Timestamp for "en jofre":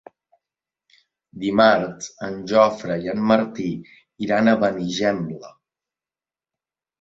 2.27-2.95